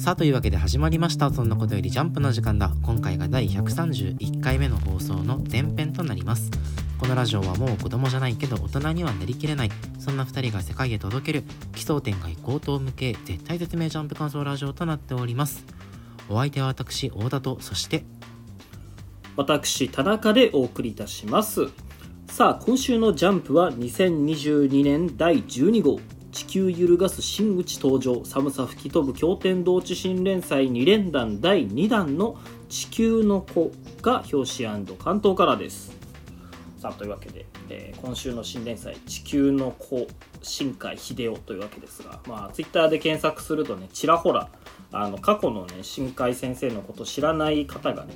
[0.00, 1.30] さあというわけで始まりました。
[1.30, 2.72] そんなことよりジャンプの時間だ。
[2.82, 6.50] 今回が第131回目の放送の前編となります。
[6.98, 9.70] このラジオはもう子供じゃないけど大人にはなりきれない。
[9.98, 11.44] そんな2人が世界へ届ける。
[11.74, 15.66] 奇想天外高等無形絶対絶命ジャンプ感想ラジオとなっております。
[16.30, 18.04] お相手は私大田とそして
[19.36, 21.68] 私田中でお送りいたします。
[22.26, 26.00] さあ今週のジャンプは2022年第12号。
[26.32, 32.36] 地球揺るがす新内登場寒さ吹き飛ぶ経典同地震連載2連弾第2弾の
[32.68, 36.00] 地球の子が表紙関東からです。
[36.80, 40.06] さあというわけで、えー今週の新連載「地球の子
[40.40, 44.48] 新海秀夫」というわけですがまあツイッターで検索するとねちらほら
[44.90, 48.14] あの過去のね新海先生のこと知らない方がね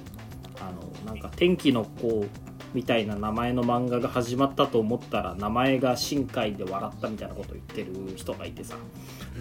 [0.58, 2.24] あのなんか天気の子
[2.74, 8.77] みたいな名前の漫画が始まったと思ったら名前が新海で笑ったみたいなことを言ってる人がいてさ。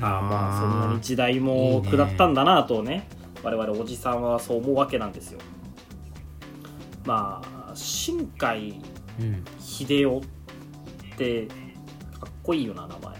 [0.01, 3.07] ああまあそんなに時代も下ったんだなとね
[3.43, 5.39] 我々おじさんはそう思うわけなんですよ。
[7.05, 8.79] まあ新海
[9.19, 9.43] うん。
[9.59, 10.21] 秀夫っ
[11.17, 11.47] て
[12.19, 13.15] かっこいいよな名前。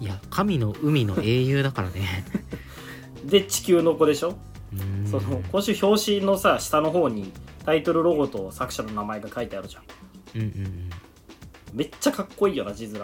[0.00, 2.24] いや神の海の英雄だからね。
[3.24, 4.34] で地球の子でしょ、
[5.08, 7.32] その今週表紙のさ下の方に
[7.64, 9.82] タイトルロゴと作者の名前が書いてあるじゃん。
[10.34, 10.90] うんうん
[11.74, 13.00] めっちゃかっこいいよな字面。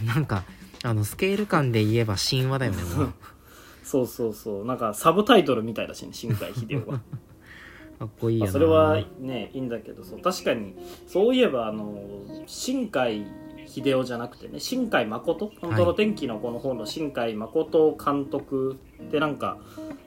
[0.00, 0.44] うんなんか
[0.84, 2.78] あのスケール感で言えば神話だよね
[3.84, 4.64] そうそうそう。
[4.64, 7.00] なんかサブタイトルみたいだしね新海秀夫が
[7.98, 8.46] かっこいいよな。
[8.46, 10.74] まあそれはねいいんだけどそう確かに
[11.06, 12.02] そういえばあの
[12.46, 13.26] 新海
[13.72, 15.50] 秀夫じゃなくてね新海誠？
[15.60, 19.58] 本当の天気の子の方の新海誠監督ってなんか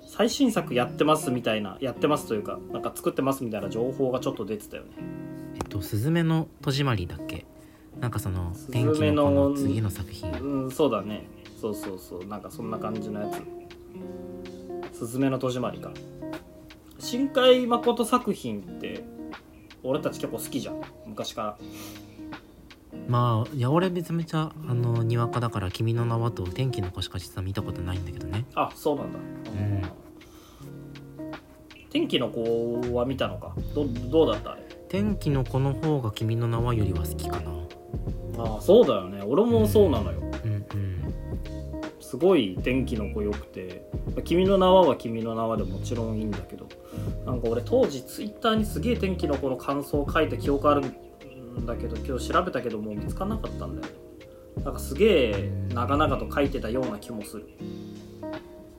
[0.05, 4.89] 最新作やってますみたいなやってますというかなんか作ってますみたいな情報がちょっと出てたよね。
[5.55, 7.45] えっと「すずめの戸締まり」だっけ？
[7.99, 10.31] なんかその天気めのの子の次の作品。
[10.41, 11.27] うんそうだね。
[11.59, 12.25] そうそうそう。
[12.25, 13.29] なんかそんな感じのや
[14.91, 15.91] つ「すずめの戸締まり」か。
[16.99, 19.03] 新海誠作品って
[19.83, 20.81] 俺たち結構好きじゃん。
[21.05, 21.57] 昔から
[23.07, 28.45] まあいや俺めちゃめちゃあのにわかだから「君の名は」と「天気の子」しか実は見たことないんだけどね。
[28.55, 29.81] あそうなんだ、ん
[31.91, 33.55] 天気の子は見たのか。
[33.73, 34.63] どどうだったあれ？
[34.89, 37.51] 天気の子の方が「君の名は」よりは好きかな。
[38.37, 39.21] あそうだよね。
[39.21, 40.19] 俺もそうなのよ。
[40.43, 40.65] うんうん。
[42.01, 43.87] すごい天気の子良くて
[44.23, 46.65] 「君の名は」は「君の名は」でもちろんいいんだけど。
[47.25, 50.83] なんか俺当時ツイッターにすげえ天気の子の感想を書いた記憶ある
[51.59, 54.05] んだけど今日調べたけどもう見つからなかったんだよね。
[54.63, 57.49] なんかすげえ長々と書いてたような気もする。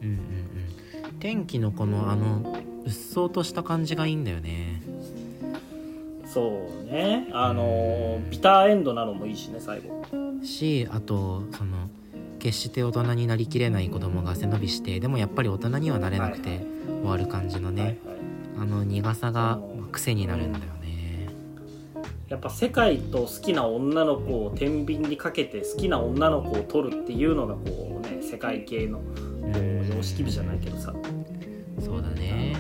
[0.03, 1.19] うんうんうん。
[1.21, 4.83] 天気の子のあのうっそうとした感じがいいんだよね。
[6.25, 7.29] そうね。
[7.33, 10.05] あのビターエンドなのもいいしね最後。
[10.43, 11.89] しあとその
[12.39, 16.67] 決して大人になりきれない子供が背伸びしてでもやっぱり大人にはなれなくてはい
[17.03, 17.99] 終わる感じのね、はいはい。
[18.59, 19.59] あの苦さが
[19.93, 20.76] 癖になるんだよね
[22.29, 29.01] やっぱ世界と好きな女の子を天秤にかけて好きな女の子を取るっていうのがこうね世界系の
[29.89, 30.93] 様式美じゃないけどさ。
[31.81, 32.57] そうだね。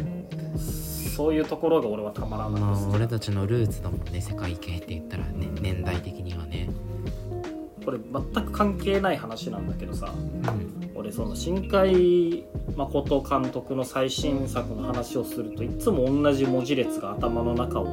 [0.56, 2.87] そういうところが俺はたまらないまです。
[2.87, 6.69] あ俺たちのルーツだもんね世界系って言ったらね年代的にはね。
[7.84, 10.12] これ全く関係ない話なんだけどさ。
[10.15, 10.91] うん。
[10.94, 12.44] 俺その新海
[12.76, 17.93] 誠監督の最新作の話をするといつも同じ文字列が頭の中を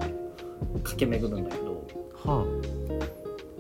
[0.83, 1.85] 駆け巡るんだけど
[2.23, 2.45] は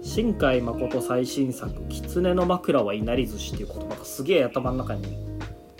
[0.01, 5.03] 新海誠最新作「狐の枕はいなり寿司」っていう言葉がすげえ頭の中に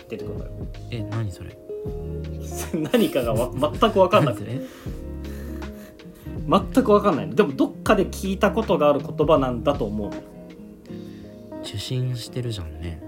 [0.08, 0.50] 出てくるのよ。
[0.50, 1.56] あえ何それ？
[2.92, 4.60] 何かがわ全く分かんなくて。
[6.46, 7.34] 全く分かんないの。
[7.34, 10.10] でもどっかで聞いたことがある言葉なんだと思う。
[10.10, 10.14] の
[11.62, 13.02] 受信してるじゃんね。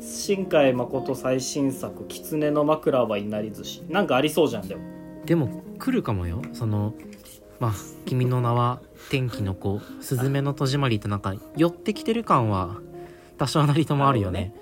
[0.00, 4.82] 新海誠最新作「狐の枕はいなり寿司」なんかありそうじゃんでも。
[5.24, 6.42] でも来るかもよ。
[6.52, 6.94] その
[7.60, 7.72] まあ
[8.06, 8.80] 「君の名は
[9.10, 12.76] 天気の子」「すずめの戸締まり」ってなんか寄ってきてる感は
[13.38, 14.54] 多少なりともあるよね。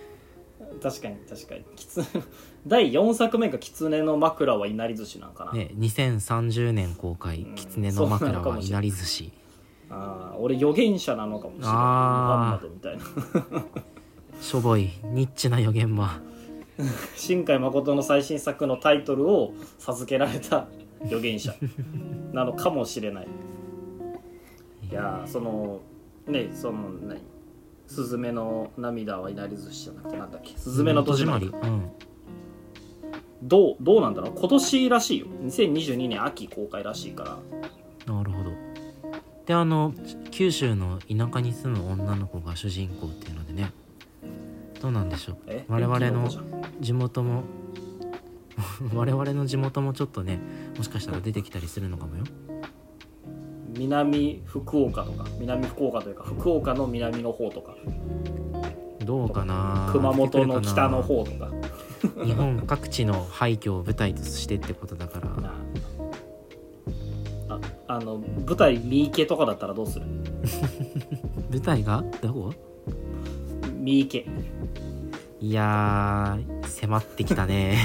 [0.82, 1.64] 確かに確かに。
[1.76, 2.06] 狐
[2.66, 9.32] 第4作目が「狐の枕はいなり寿司」なんかな、ね2030年公開うん「狐の枕はいなり寿司
[9.90, 11.72] ああ俺預言者なのかもしれない。
[11.72, 11.80] あーム
[12.26, 13.64] ハンマドみたいな」
[14.40, 16.20] しょぼいニッチな予言は。
[17.14, 20.66] 新海誠の最新作のタイトルを授けられた
[21.04, 21.54] 預言者。
[22.32, 23.28] なのかもしれない。
[24.90, 25.80] いやーその
[26.26, 27.20] ねその何
[27.86, 30.56] スズメの涙はいなり寿司じゃなくてなんだっけ？
[30.56, 31.46] スズメの戸締まり。
[31.46, 31.90] うん。
[33.42, 34.32] どうどうなんだろう？
[34.34, 35.26] 今年らしいよ。
[35.44, 37.24] 2022年秋公開らしいか
[38.06, 38.14] ら。
[38.14, 38.50] なるほど。
[39.46, 39.92] であの
[40.30, 43.72] 九州の田舎に住む女の子が主人公っていうのでね。
[44.80, 45.36] どうなんでしょう？
[45.46, 45.64] え？
[45.68, 46.28] 我々の
[46.80, 47.42] 地元も
[48.94, 50.38] 我々の地元もちょっとね
[50.76, 52.24] もしかしたら出てきたりするのかもよ。
[53.76, 57.74] 南福岡とか南福岡というか福岡の南の方とか。
[59.04, 59.88] どうかな？
[59.92, 61.50] 熊本の北の方とか。
[62.24, 65.28] 日本各地の廃墟を舞台としてってことだから。
[65.40, 65.54] な
[67.48, 67.58] あ
[67.88, 70.06] あの舞台三池とかだったらどうする？
[71.50, 72.04] 舞台が？
[72.22, 72.52] どこ？
[73.80, 74.26] 三池。
[75.40, 77.76] いやー迫ってきたね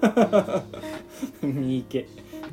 [1.42, 2.06] 三池。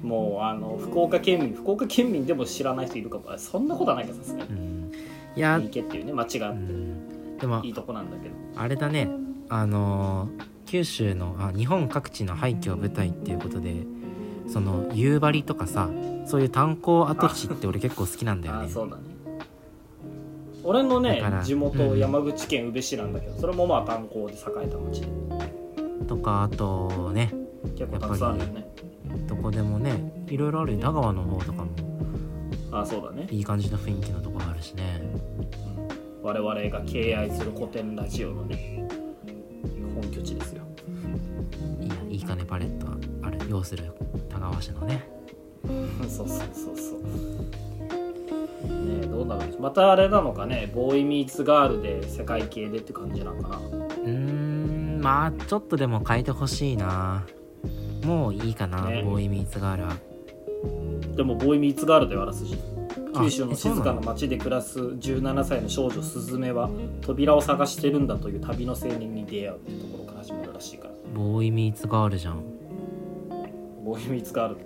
[0.03, 3.25] もうあの福岡県民福岡県民でも知らない人いるかも。
[3.37, 4.49] そんなことはないかさすがに。
[4.49, 4.91] うん。
[5.35, 6.47] いや三池っていうね町が。
[6.47, 7.37] あうってん。
[7.37, 8.35] でもいいとこなんだけど。
[8.55, 9.09] あれだね。
[9.49, 13.85] あのー九州のあ日本各地の廃墟を舞台っていうことで
[14.47, 15.89] その夕張とかさ
[16.25, 18.65] そういう炭鉱跡地って俺結構好きなんだよね。
[18.67, 19.03] あそうだね。
[20.63, 21.99] 俺のね地元うん。
[21.99, 25.07] 山口県宇部市なんだけどそれもまあ炭鉱で栄えた町で
[26.07, 27.33] とかあとね
[27.77, 28.67] 結構たくさんあるよね。
[29.27, 30.79] どこでもねいろいろあるよ。
[30.79, 31.71] 田川の方とかも
[32.71, 35.01] あそうだね、いい感じの雰囲気のとこあるしね。
[36.21, 36.25] うん。
[36.25, 38.87] 我々が敬愛する古典ラジオのね
[39.93, 40.63] 本拠地ですよ。
[41.81, 42.87] いいやいいかねパレット
[43.23, 43.91] ある要する
[44.29, 45.09] 田川市のね。
[46.07, 46.99] そうそうそうそう。
[47.01, 47.07] ね
[49.03, 49.61] えどうなるう。
[49.61, 50.71] またあれなのかね。
[50.73, 53.57] ボーイミーツガールで世界系でって感じなのかな。
[53.57, 54.07] うー
[55.01, 57.25] んまあちょっとでも変えてほしいな。
[58.03, 59.03] もういいかな、ね。
[59.03, 59.95] ボーイミーツガールは。
[61.15, 62.57] でもボーイミーツガールではあらすじ。
[63.13, 66.69] あ九州の静かな町で暮らす17歳の少女スズメは
[67.01, 70.93] 扉を探してるんだという旅の青年に出会うっていうところから始まるらしいから。
[71.13, 72.43] ボーイミーツガールじゃん。
[73.83, 74.57] ボーイミーツガール。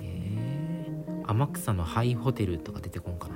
[0.00, 3.28] えー、天草のハイホテルとか出てこんか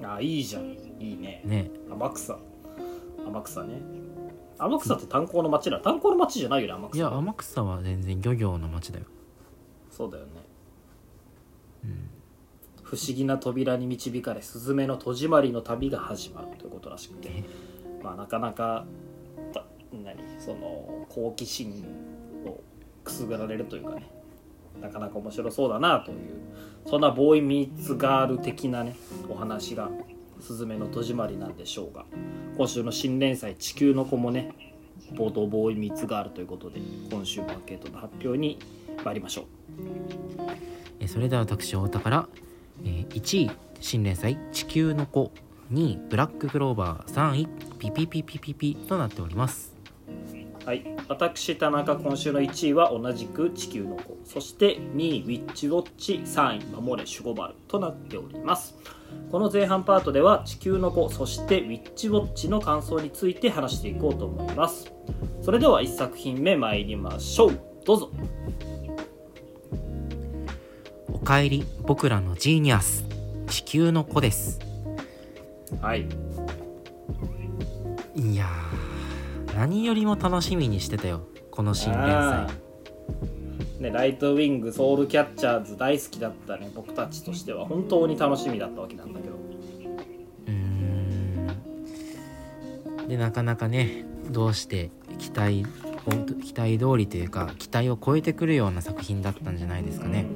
[0.00, 0.14] な。
[0.14, 0.66] あいいじゃん。
[0.66, 1.42] いいね。
[1.44, 1.70] ね。
[1.90, 2.38] 天草
[3.28, 3.80] 天草ね。
[4.58, 6.98] 天草って炭鉱の町だ炭鉱の町じゃないよね天草。
[6.98, 9.04] いや天草は全然漁業の町だよ。
[9.90, 10.30] そうだよね。
[11.84, 12.10] うん。
[12.82, 17.28] 不思議な扉に導かれスズメの戸締まりの旅が始まるということらしくて。
[17.30, 17.44] え？
[18.02, 18.84] まあなかなか
[19.52, 20.16] た何？
[20.38, 21.84] その好奇心
[22.46, 22.60] を
[23.04, 24.10] くすぐられるというかね。
[24.80, 26.18] なかなか面白そうだなという
[26.86, 28.94] そんなボーイミーツガール的なね
[29.28, 29.90] お話が
[30.40, 32.04] スズメの戸締まりなんでしょうが
[32.56, 34.52] 今週の新連載「地球の子」もね
[35.12, 36.80] 冒頭ボーイ3つがあるということで
[37.10, 38.58] 今週もアンケートの発表に
[39.04, 39.44] 参りましょう。
[41.00, 42.28] えそれでは私太田から、
[42.84, 43.50] え1位
[43.80, 45.30] 新連載「地球の子」
[45.72, 47.48] 2位ブラッククローバー3位
[47.78, 49.77] ピピピピピピとなっております。
[50.68, 54.18] はい、私田中今週の1位は同じく地球の子。
[54.26, 58.74] そして2位ウィッチウォッチ3位守れシュゴバルとなっております。
[59.32, 64.92] この前半パートでは地球の子そしてウィッチウォッチの感想について話していこうと思います。
[65.40, 67.58] それでは1作品目参りましょう。
[67.86, 68.10] どうぞ。
[71.10, 73.06] おかえり僕らのジーニアス。
[73.46, 74.58] 地球の子です。
[75.80, 76.06] はい。
[78.14, 78.67] いやー
[79.58, 83.82] 何よりも楽しみにしてたよこの新連あ載ー。
[83.82, 87.66] ね、ライトウィングソウルキャッチャーズ大好きだったね僕たちとしては。
[87.66, 89.34] 本当に楽しみだったわけなんだけど。
[89.34, 90.52] うー
[93.04, 93.08] ん。
[93.08, 95.66] でなかなかねどうして期待
[96.06, 100.26] を期待通りというか期待を超えてくるような作品だったんじゃないですかね。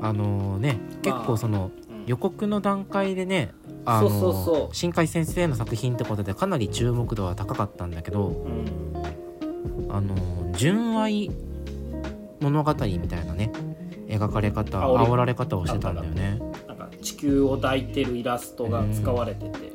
[0.00, 3.52] あのね結構そのうん予告の段階でね
[3.84, 4.74] あのそうそうそう。
[4.74, 8.92] 新海先生の作品ってことでかなり注目度は高かったんだけどうん。
[9.90, 10.14] あの
[10.52, 11.30] 純愛
[12.40, 13.52] 物語みたいなね
[14.08, 16.38] 描かれ方煽られ方をしてたんだよね。
[16.68, 19.72] なんか地球を抱いてるイラストが使われてて、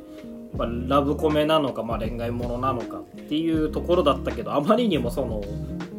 [0.56, 5.40] まあ、ラブコメなのか、まあ、恋愛ものなのかっていうところだったけどあまりにもその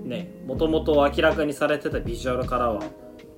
[0.06, 2.84] ねもともと明らかにされてたビジュアルからは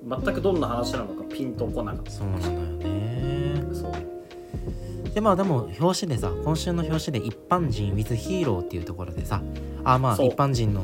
[0.08, 3.64] 全くどんな話なのかピンとこなかっそうなのよね。
[3.70, 3.94] たそう。
[5.14, 9.42] でまあでも表紙でさ今週の表紙で一般人 with ヒーローっていうところでさ
[9.84, 10.82] あまあ一般人の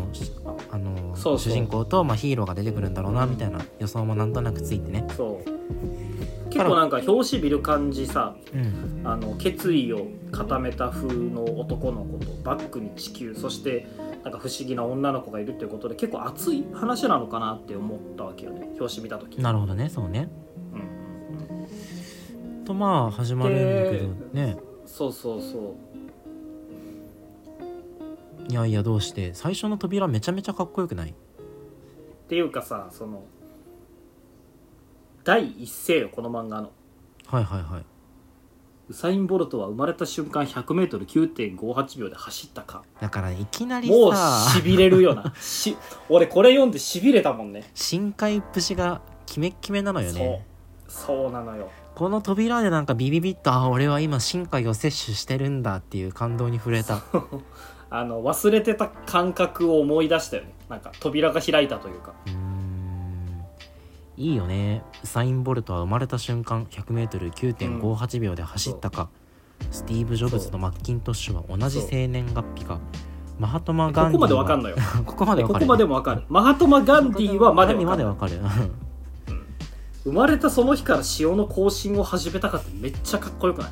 [0.72, 0.78] あ。
[0.78, 5.06] の主人公と、まあ、ヒーローが出てくるんだろうなみたいな予想もなんとなくついてね。
[5.16, 6.50] そう。
[6.50, 9.02] 結構なんか表紙見る感じさうん。
[9.04, 13.88] あの決意を固めた風の男の子とバックに地球そして
[14.24, 18.70] なんか不思議な女の子がいるっていうことで結構熱い話なのかなって思ったわけよね。
[18.80, 19.42] 表紙見た時。
[19.42, 20.30] なるほどねそうね。
[20.74, 20.78] う
[22.62, 24.58] んとまあ始まるんだけどね。
[24.86, 25.74] そうそうそう。
[28.52, 29.34] いやいやどうして？
[29.34, 31.12] 最初の扉めちゃめちゃかっこよくない？
[31.12, 31.14] っ
[32.28, 33.24] ていうかさその
[35.24, 36.72] 第一声よこの漫画の。
[37.28, 37.86] はいはいはい
[38.90, 42.82] ウサイン・ボルトは生まれた瞬間 100m9.58 秒で走ったか。
[43.00, 45.32] だからいきなりもうさしびれるよな。
[45.40, 45.78] し
[46.10, 47.70] 俺これ読んでしびれたもんね。
[47.76, 50.44] 深海節がキメッキメなのよね。
[50.88, 51.24] そう。
[51.24, 51.70] そうなのよ。
[51.94, 57.04] この扉でなんかビビビッとあ俺は今深海を摂取してるんだっていう感動に触れた。
[57.92, 60.54] あの忘れてた感覚を思い出したよね。
[60.68, 62.14] なんか扉が開いたというか。
[62.26, 62.39] うーん
[64.20, 64.84] いいよね。
[65.02, 69.08] ウサイン・ボルトは生まれた瞬間 100m9.58 秒で走ったか、
[69.72, 72.82] スティーブ・ジョブズとマッキントッシュは同じ生年月日か。
[73.40, 74.76] マハトマ・ガンディここまでわかんののよ。
[75.08, 75.60] ここまでわかる。
[75.60, 76.24] ここまでもわかる。
[76.28, 77.86] マハトマ・ガンディはまでわかる。
[77.88, 78.42] までわかる。
[80.04, 83.72] 生まれたその日から塩の更新を始めたかってめっちゃかっこよくない？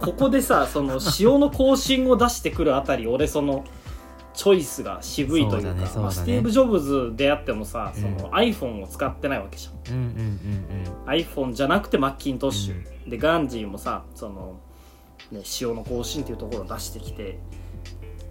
[0.00, 3.64] ここでさその塩の更新を出してくるあたり俺その
[4.34, 9.94] チョイスが渋いというかまあスティーブ・ジョブズであってもさ、そのうん iPhone を使ってないわけじゃん。
[9.94, 14.58] うんうんうん iPhone じゃなくてマッキントッシュ、でガンジーもさその、
[15.30, 17.38] ね、塩の更新っていうところを出してきて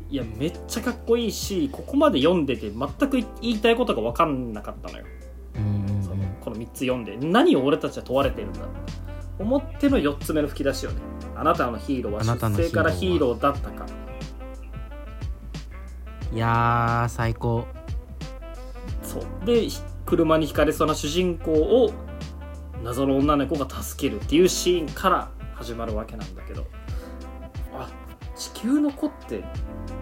[0.10, 5.06] いやめっちゃかっこいいしここまで読んでて全く言いたいことが分かんなかったのよ。
[5.56, 5.98] うんうんうん。
[5.98, 7.16] うんそのこの3つ読んで。
[7.18, 8.60] 何を俺たちは問われてるんだ
[9.40, 11.02] 思っての4つ目の吹き出しよね。
[11.36, 12.70] あなたのヒーローはあなたのヒーローは。
[12.70, 13.86] 出生からヒーローだったか
[16.34, 17.66] いやー最高。
[19.04, 19.46] そう。
[19.46, 21.92] でひ車にひかれそうな主人公を
[22.84, 26.66] 謎の女の子が助けるっていうシーンから始まるわけなんだけど。
[27.76, 27.90] あ
[28.36, 29.44] 地球の子って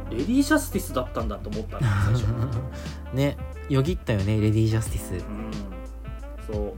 [0.09, 2.25] レディー・ジャスティスだったんだと思ったの最初。
[3.13, 3.38] ね
[3.69, 5.13] よぎったよねレディー・ジャスティス。
[5.13, 5.51] うん。
[6.53, 6.73] そう。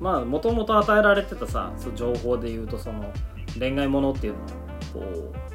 [0.00, 3.12] まあもともと与えられてたさそう情報で言うとその
[3.58, 4.46] 恋愛ものっていうのを
[4.94, 5.50] こう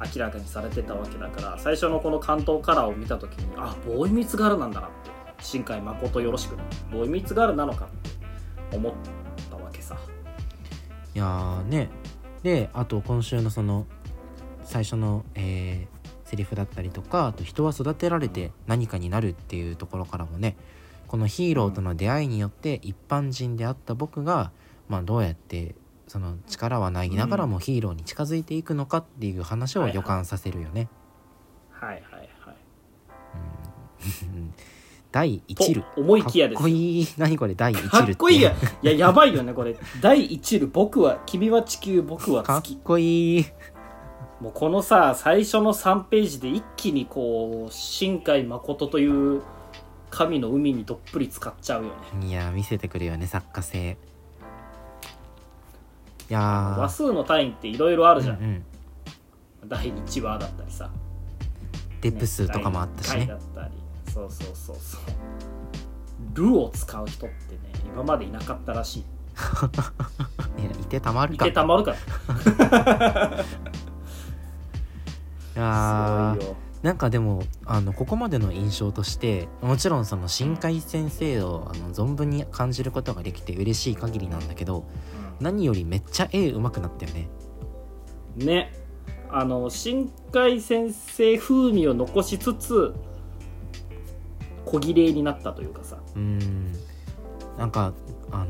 [0.00, 6.62] 明らかにされてたわけだから最初のこの関東カラーを見た時にあボーイミーツガールなんだなって新海誠よろしくね。
[6.92, 7.88] ボーイミーツガールなのかっ
[8.70, 8.92] て思っ
[9.50, 9.96] たわけさ。
[11.14, 11.88] いやーね。
[12.42, 13.86] であと今週のその
[14.64, 20.56] 最初の、えーセリフだったりとかあと人は育てられて何かになるっていうところからもね
[21.08, 24.52] このヒーローとの出会いによって一般人であった僕が、
[24.88, 25.74] まあ、どうやって
[26.10, 30.88] その力はないながらもヒーローに近づいていくのかっていう話を予感させるよね。
[31.70, 32.02] はいはい
[32.40, 32.56] はい。
[34.24, 34.52] うん。
[35.12, 35.82] 第一縷。
[35.82, 37.06] と思いきやですかっこいい。
[37.16, 37.54] 何これ？
[37.54, 38.56] 第一縷かっこいいや。
[38.82, 39.76] いややばいよねこれ。
[40.00, 40.66] 第一縷。
[40.66, 43.46] 僕は君は地球僕はかっ月こいい。
[44.40, 49.42] もうこのさ最初の3ページで一気にこう新海誠という
[50.10, 51.90] 神の海にどっぷり使っちゃうよ
[52.20, 52.26] ね。
[52.26, 53.96] いや見せてくるよね作家性
[56.30, 56.78] いやー。
[56.78, 58.64] 話数の単位っていろいろあるじゃん、うんうん。
[59.68, 60.88] 第1話だったりさ。
[62.00, 63.26] デプ数とかもあったしね。
[63.26, 63.74] だったり。
[64.12, 65.00] そうそうそうそう。
[66.34, 69.00] ルを使う人ってね今までいなかったらしい。
[70.60, 73.44] いやいてたまるいかてたまるから。
[75.56, 76.36] いや
[76.82, 84.84] なんかでもあのここまでの印象としてもちろんその新海先生をあの存分に感じることができて嬉しい限りなんだけど
[85.40, 87.28] 何よりめっちゃ絵うまくなったよね。
[88.38, 88.72] うんね。
[89.30, 92.92] あの新海先生風味を残しつつ
[94.64, 95.98] 小綺麗になったというかさ。
[96.14, 96.72] うーん。
[97.56, 97.92] なんか
[98.30, 98.48] あの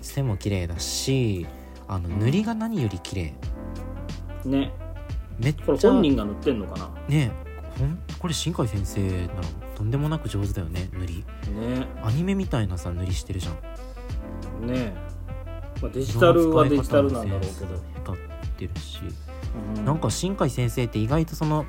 [0.00, 1.46] 線も綺麗だし
[1.86, 2.18] あのうん。
[2.20, 3.34] 塗りが何より綺麗。
[4.44, 4.72] ね。
[5.38, 6.90] めっちゃこれ本人が塗ってんのかな？
[7.08, 7.30] ね。
[7.78, 9.42] ほんこれ新海先生なの？
[9.74, 11.14] とんでもなく上手だよね塗り。
[11.16, 11.86] ね。
[12.02, 13.50] アニメみたいなさ塗りしてるじゃ
[14.64, 14.66] ん。
[14.66, 14.94] ね
[15.82, 18.16] まあ、デジタルはデジタルなんだろうけど、歌っ
[18.56, 19.00] てるし
[19.76, 19.84] うん。
[19.84, 21.66] なんか新海先生って意外とその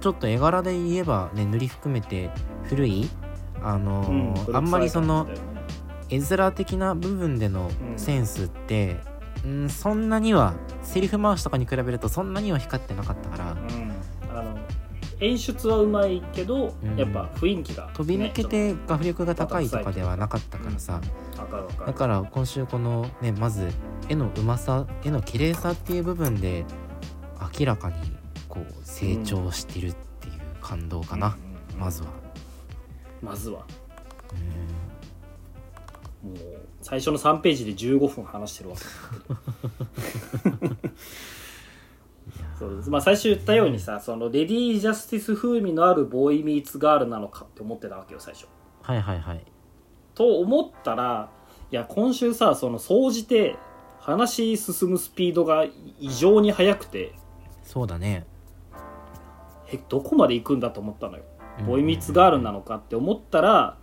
[0.00, 2.30] ちょっと絵柄で言えばね塗り含めて
[2.64, 3.10] 古い
[3.62, 5.28] あのうんーあんまりその
[6.08, 7.98] 絵面的な部分でのうん。
[7.98, 9.00] センスって、
[9.44, 13.56] うん、そんなにはセリフ回しとかに比べるとそんなには光ってなかったからう
[15.22, 16.96] 演出はうまいけど、うん。
[16.96, 21.00] やっぱ雰囲気が、飛び抜けねて画力が高いとかではなかったからさ、
[21.52, 21.86] かるわかる。
[21.86, 23.68] だから今週このねまず
[24.08, 26.64] 絵のうまさ絵の綺麗さっていう部分で
[27.58, 27.96] 明らかに
[28.48, 32.08] こう成長してるっていう感動かな、うんまずは。
[33.22, 33.66] まずは。
[36.24, 36.30] うん。
[36.30, 36.38] もう
[36.80, 38.76] 最初の3ページで15分話してるわ。
[38.76, 38.82] け
[42.62, 48.46] そうまあ最初言ったようにさそのレディー・ジャスティス風味のあるボーイ・ミーツ・ガールなのかって思ってたわけよ最初。
[48.82, 49.44] はいはいはい。
[50.14, 51.30] と思ったら
[51.70, 53.56] いや今週さその総じて
[53.98, 55.64] 話進むスピードが
[55.98, 57.12] 異常に速くて。
[57.64, 58.26] そうだね。
[59.72, 61.24] えどこまで行くんだと思ったのよ。
[61.60, 61.66] うん。
[61.66, 63.76] ボーイ・ミーツ・ガールなのかって思ったら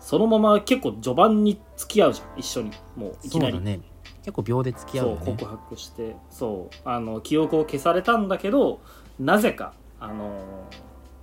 [0.00, 2.70] そのまま結構序盤に付き合うじゃん一緒に。
[2.94, 3.52] もういきなり。
[3.52, 3.80] そうだね
[4.26, 5.22] 結構秒で付き合うよね。
[5.24, 8.80] そう告白してそうあの記憶を消されたんだけど
[9.20, 10.66] なぜかあの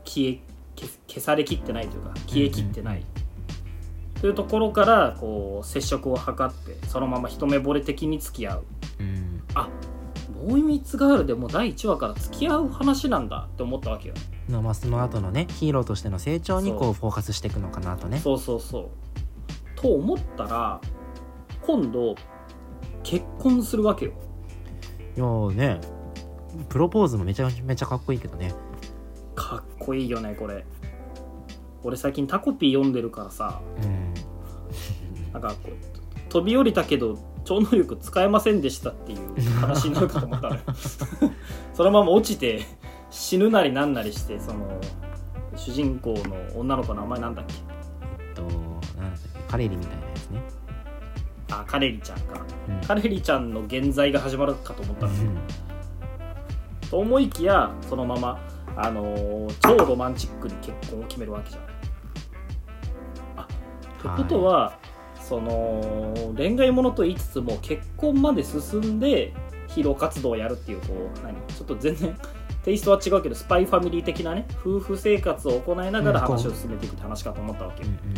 [0.06, 0.40] 消え
[0.78, 3.04] 消消されきってないというか消えきってない、
[4.22, 8.64] というところからこう接触を図ってそのまま一目惚れ的に付き合う。
[9.02, 9.44] うん。
[9.54, 9.68] あ
[10.48, 13.50] ボーイミーツガールでもう第1話から付き合う話なんだ。
[13.54, 14.16] って思ったわけよ。
[14.50, 18.20] まあその後のねヒーローとしての成長にこうフォーカスしていくのかなとね。
[18.20, 18.90] そうそうそう。
[19.76, 20.80] と思ったら
[21.62, 22.16] 今度
[23.04, 24.12] 結婚するわけよ。
[25.16, 25.80] いやーね。
[26.70, 28.54] プロポーズもめちゃめちゃかっこいいけどね。
[29.36, 30.66] かっこいいよねこれ。
[31.84, 33.62] 俺最近タコピー読んでるからさ。
[33.84, 34.14] うん。
[35.34, 40.62] なんかこう飛び降りたけど超能力使えませんでしたっていう話になるかと思ったのよ。
[41.74, 42.62] そのまま落ちて
[43.10, 44.80] 死ぬなりなんなりしてその
[45.56, 47.54] 主人公の女の子の名前なんだっけ？
[48.30, 49.40] えっとなんだっけ？
[49.52, 50.42] カレリみたいなやつね。
[51.52, 52.82] あカレリちゃんかうん。
[52.82, 55.22] カレリちゃんの現在が始まるかと思ったのよ。
[55.22, 55.38] うん。
[56.90, 58.40] と思いきやそのまま、
[58.76, 61.70] あのー超ロマンチックに結婚を決めるわけじゃない。
[63.38, 64.78] あってことは、
[65.20, 69.34] その恋愛ものと言いつつも結婚まで進んで
[69.68, 71.36] ヒーロー活動をやるっていうこう何？
[71.48, 72.16] ちょっと全然
[72.64, 77.90] テイストは違うけどスパイファミリー的なね夫婦生活を行いながら話を進めていくって話かと思ったわけよ。
[77.90, 78.16] うんうん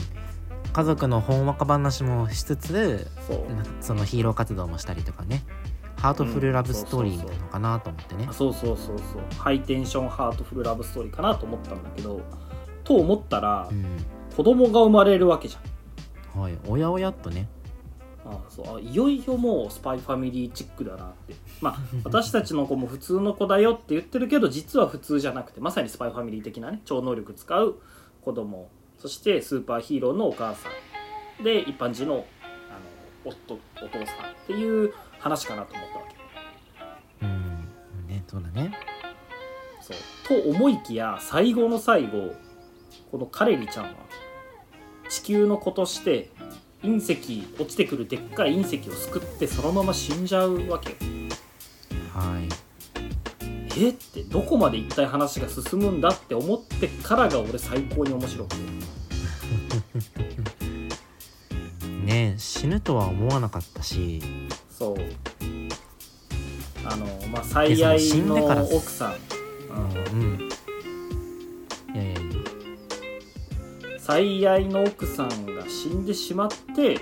[0.75, 3.08] 家族のほんわか話もしつつ
[3.79, 5.41] そのヒーロー活動もしたりとかね。
[5.96, 8.27] ハートフルラブストーリーなのかなと思ってね。
[8.29, 9.39] あそうそうそうそう。
[9.39, 12.20] ハイテンションハートフルラブストーリーかなと思ったんだけど
[12.84, 13.86] と思ったらうん。
[14.36, 16.41] 子供が生まれるわけじゃん。
[16.41, 16.58] はい。
[16.67, 17.48] おやおやっとね。
[18.25, 18.75] あそう。
[18.75, 21.36] あいよいよもうスパイファミリーチックだなって。
[21.62, 27.79] まあ 私たちの子も普通の子だよって言ってるけど実は普通じゃなくてまさにスパイファミリー的なね超能力使う
[28.20, 28.67] 子供
[29.05, 30.67] そしてスーパーヒーローのお母さ
[31.39, 32.25] んで一般人のあの
[33.24, 34.07] 夫お父さんっ
[34.47, 36.15] ていう話かなと思ったわけ。
[37.21, 38.07] うん。
[38.07, 38.75] ねそうだね。
[39.79, 39.97] そう。
[40.43, 42.34] と思いきや最後の最後
[43.12, 43.91] このカレリちゃんは
[45.08, 46.32] 地球の子として
[46.82, 50.89] 隕石落ちてくるでっかい隕石を救ってそのまま死んじゃうわけ。
[50.89, 50.95] よ
[52.12, 52.49] はい。
[53.80, 53.89] え？
[53.89, 58.94] ってどこまで一体話が進むんだって思ってからが俺最高に面白くて
[62.06, 64.22] ね死ぬとは思わなかったし。
[64.70, 64.96] そう。
[66.88, 69.15] あのまあ最愛の奥さん、
[70.13, 70.50] うんうん。
[71.96, 72.22] いやいやいや。
[74.00, 77.00] 最愛の奥さんが死んでしまって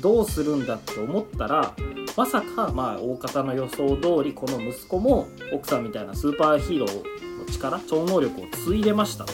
[0.00, 1.76] どうするんだって思ったら
[2.16, 9.26] まさかまあ大方の予想通りこの息子も奥さんみたいなスーパーヒーローの力超能力を継いでました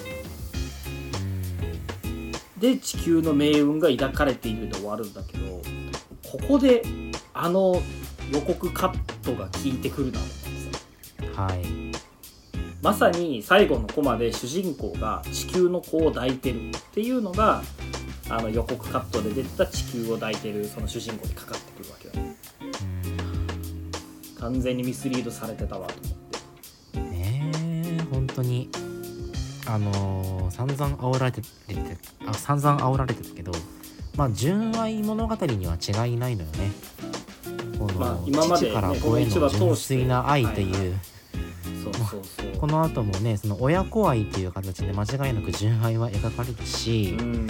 [2.61, 5.62] で地球の命運が抱かれているで終わるんだけど
[6.31, 6.83] ここで
[7.33, 7.81] あの
[8.33, 10.18] 予告カットが効いてくるな。
[10.18, 11.62] と思うんですようんはい。
[12.83, 16.71] まさに最後のコマで主人公が地球の子を抱いてる。
[16.71, 17.62] っていうのが
[18.29, 22.14] あの予告カットで出てた地球を抱いてるその主人公にかかってくるわけよ。
[22.14, 24.40] ねうん。
[24.40, 26.18] 完全にミスリードされてたわと思っ
[26.92, 27.01] て。
[27.01, 28.68] ねえ本当に
[29.69, 31.47] あのー散々煽られてて
[32.27, 33.53] あ散々煽られてたけど
[34.17, 36.73] まあ純愛物語には違いないのよね。
[37.79, 40.99] この、まあ今までね父から子へこの純粋な愛っていう、
[42.59, 47.47] この後もねその親子愛っていう形で間違いなく純愛は描かれるし、うん。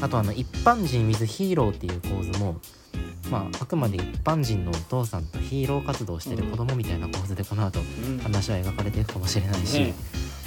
[0.00, 2.56] あとあの一般人 with ヒーローっていう構図も
[3.30, 8.18] まああくまで一般人のお父さんとヒーロー活動してる子供みたいな構図でこの後うん。
[8.18, 9.94] 話は描かれていくかもしれないし、ね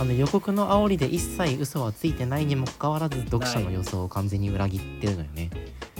[0.02, 5.52] あの予告の煽りで一切嘘はついてないにもかかわらず読者の予想を完全に裏切ってるのよね。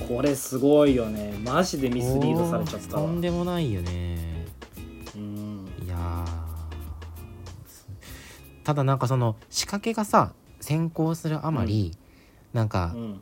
[0.08, 1.38] これすごいよね。
[1.46, 3.04] マジでミスリードされちゃったわ。
[3.04, 4.48] とんでもないよね。
[5.16, 5.68] うん。
[5.86, 6.26] いやー。
[8.64, 11.96] ただなんかその仕掛けがさ先行するあまり、
[12.54, 13.22] なんかうん。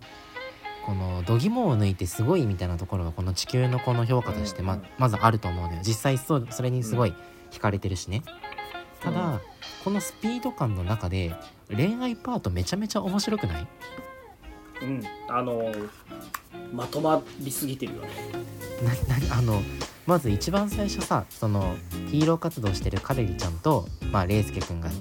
[0.86, 5.82] この度肝を抜いてすごいみたいなところがこの地球の子の評価としてま,、うんまずあると思うのよ。
[5.84, 7.14] 実際そうそれにすごい
[7.52, 8.24] 惹かれてるしね、
[9.02, 9.40] ただ、うん
[9.84, 11.34] このスピード感の中で
[11.74, 13.68] 恋愛パートめちゃめちゃ面白くない？
[14.82, 15.72] うんあの
[16.74, 18.10] まとまりすぎてるよね。
[18.84, 19.62] ななあの
[20.06, 21.76] まず一番最初さその
[22.10, 24.96] ヒーロー活動してるカレリちゃんと、まあ、レイスケくんがさ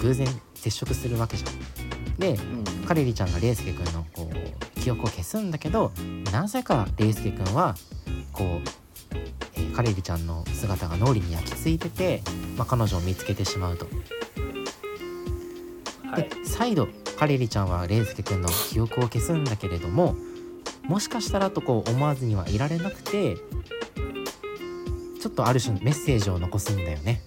[0.00, 2.18] 偶然接触するわけじゃん。
[2.18, 2.64] でうん。
[2.86, 5.90] カレリちゃんがレイスケくんのこう記憶を消すんだけど
[6.30, 7.74] なぜかレイスケくんは
[8.32, 8.68] こう、
[9.54, 12.22] えーカレリちゃんの姿が脳裏に焼き付いてて、
[12.56, 13.86] まあ、彼女を見つけてしまうと。
[16.10, 16.28] はい。
[16.28, 20.14] で再度カカレリちゃんはレイスケ君の記憶を消すんだけれども
[20.82, 23.36] もしかしたらとこう思わずにはいられなくて
[25.20, 27.22] ちょっとある種メッセージを残すんだよね。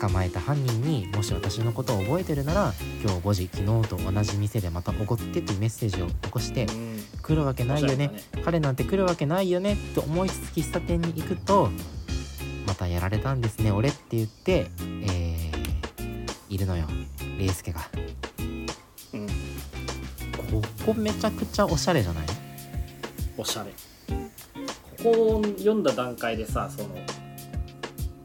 [0.00, 7.02] 捕まえた犯人にもし私のことを覚えてるなら今日5時昨日と同じ店でまたおごってっていうメッセージを残してうん。
[7.22, 8.12] 来るわけないよね。
[8.34, 9.76] 面彼なんて来るわけないよね。
[9.94, 11.70] と思いつつ喫茶店に行くとま
[12.76, 16.86] たやられたんですね俺って言ってえー、いるのよ
[17.38, 17.80] レイスケが。
[19.12, 19.26] うん。
[19.26, 22.26] ここめちゃくちゃおしゃれじゃない？
[23.36, 23.70] おしゃれ。
[25.04, 26.88] ここを読んだ段階でさその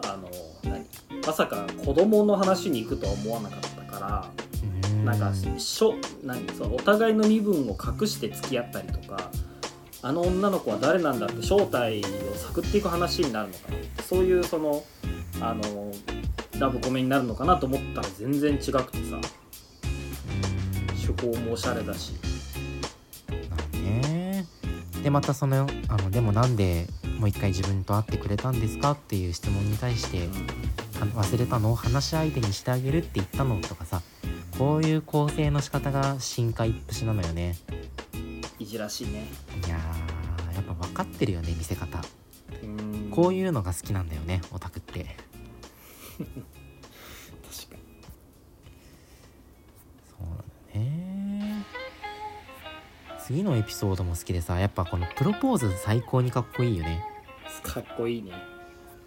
[0.06, 0.30] あの
[0.64, 0.86] 何？
[1.26, 4.30] まさか子供の話に行くとは思わなかったから
[5.04, 6.48] なんかしょ何？
[6.50, 9.30] そのお互いの身分を隠して付き合ったりとか
[10.04, 12.04] あの女の子は誰なんだって正体を
[12.36, 14.84] 探っていく話になるのかなそういうその
[15.40, 15.92] あの
[16.60, 19.20] ラブコメになるのかなと思ったら全然違くてさ
[21.00, 22.14] 手法もおしゃれだし。
[23.50, 24.46] まあね。
[25.04, 26.88] でまたそのあのでもなんで
[27.20, 30.28] もう一回自分と会ってくれたんですかっていう質問に対して
[31.00, 34.02] 忘れたのを話し相手にしてあげるって言ったのとかさ
[34.58, 37.56] こういう構成の仕方が深海一節なのよね
[38.78, 39.28] らしいね。
[39.66, 42.02] いやーやっぱ分かってるよね見せ方。
[42.64, 43.10] うん。
[43.12, 45.16] こういうのが好きなんだよねオタクって。
[46.18, 47.82] 確かに。
[50.10, 50.44] そうなんだ
[50.80, 51.66] ね。
[53.20, 57.04] 次のエピソードも好きでさやっぱこのプロポーズ最高にかっこいいよね。
[57.64, 58.34] かっこいいね。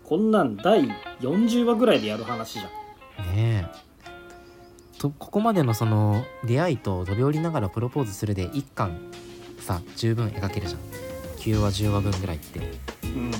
[0.05, 0.88] こんなん第
[1.20, 3.27] 40話ぐらいでやる話じゃん。
[3.35, 4.98] ねえ。
[4.98, 8.98] とここまでのその出会いと飛び降りながらプロポーズするで1巻
[9.64, 10.81] さ十分描けるじゃん。
[11.38, 12.61] 9話10話分ぐらいって。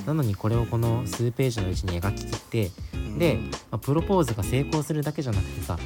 [0.07, 2.71] なのにこれをこの数ページのうちに描ききって
[3.19, 3.39] で
[3.71, 5.79] まあプロポーズが成功するだけじゃなくてさ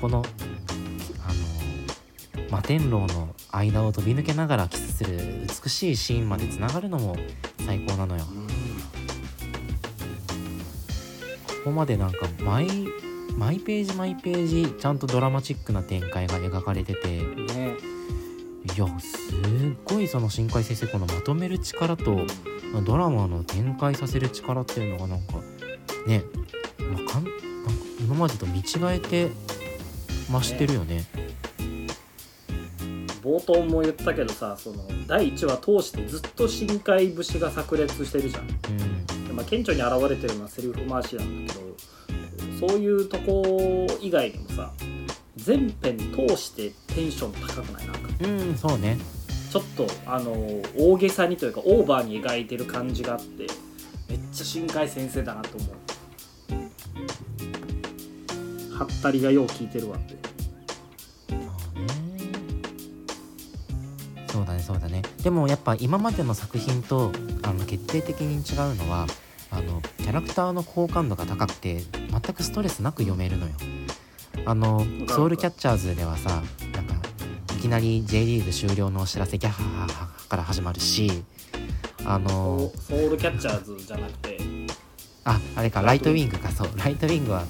[0.00, 1.34] このあの
[2.48, 7.16] 摩天楼の間を飛び抜けながらキスする美しいシーンまでつながるのも
[7.64, 8.24] 最高なのよ。
[8.30, 8.50] うん
[11.60, 12.66] ここまでなんか毎
[13.36, 17.76] 毎ページ毎ページちゃんとドラマチックな展開が描かれてていね
[18.86, 22.12] やすっごいその新海先生このまとめる力と
[22.72, 25.34] まあドラマの展開させる力っていうのがなんか
[26.06, 26.24] ね、
[26.78, 27.32] まあ、かんなんか
[28.00, 28.62] 今までと見違
[28.94, 29.30] えて
[30.30, 31.04] 増してるよね。
[33.22, 38.48] 冒頭も言ったけどさその第1話通してずっと深海節が炸裂してるじゃん。
[38.48, 39.06] うん。
[39.26, 44.72] でまあ、顕著に現れてるのはセリフ回しなんだけどそういうとこ以外でもさ
[45.36, 47.86] 全編通してテンション高くない？
[47.86, 48.56] なうん。
[48.56, 48.98] そうね。
[49.50, 50.32] ちょっとあの
[50.78, 53.48] 大げさにというかオーバーに描いてる感じがあって
[54.08, 55.70] めっちゃ深海先生だなと思う。
[58.78, 60.16] はったりがよう効いてるわって。
[64.28, 65.02] そうだねそうだね。
[65.24, 67.10] でもやっぱ今までの作品と
[67.42, 69.06] あの決定的に違うのは
[69.50, 73.52] あのキャラクターの好感度が高くて全くストレスなく読めるのよ。
[74.46, 76.42] あのソウルキャッチャーズではさ
[77.60, 81.10] きなり J リーグ終了のお知らせギャッハハハから始まるし
[82.06, 84.38] あのソウルキャッチャーズじゃなくて。
[85.24, 86.38] ああれかライトウィング。
[86.38, 86.70] かそう。
[86.78, 87.44] ライトウィングは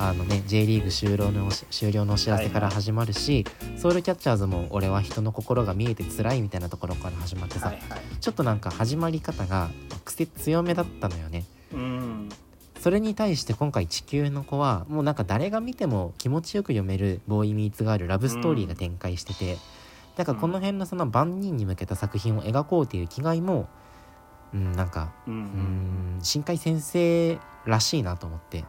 [0.00, 3.46] あのね J リーグ終了の終了のお知らせから始まるし、
[3.76, 8.00] ソウルキャッチャーズも俺は人の心が見えて辛いみたいなところから始まってさ、はいはい。
[8.20, 9.70] ちょっとなんか始まり方が
[10.04, 11.44] 癖強めだったのよね。
[11.56, 11.61] うん
[12.82, 19.56] それに対して今回地球の子はもうなんか誰が見ても気持ちよく読めるボーイミーツガールラブストーリーが展開してて、
[20.16, 23.68] だからこの辺のその万人に向けた作品を描こうという気概も
[24.52, 25.34] うんなんかうん。
[25.34, 25.42] ううん
[26.18, 28.64] ん新海先生らしいなと思って。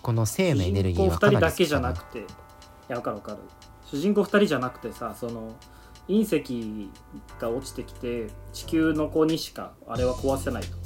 [0.00, 1.30] この性のエネルギー主人公2はかな。
[1.32, 2.22] り人だけじゃなくてい
[2.88, 3.38] やわかるわかる。
[3.84, 5.54] 主人公2人じゃなくてさその
[6.08, 6.90] 隕石
[7.38, 10.78] が落ちてきて地球の子にしかあれは壊せないと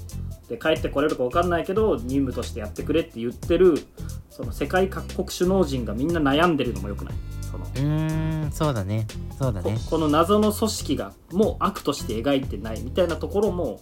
[0.50, 3.86] で帰ってこれるか分かんないけど任務としてやってくれって言ってる
[4.28, 7.14] その世界各国首脳陣がみんな悩んでるのもよくない。
[7.50, 9.06] そのうーんそうだね。
[9.38, 9.78] そうだこね。
[9.88, 13.80] この謎の組織がもう悪として描いてないみたいなところも